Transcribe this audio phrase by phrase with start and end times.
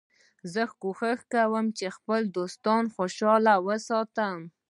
[0.53, 4.39] زه کوښښ کوم چي خپل دوستان خوشحاله وساتم.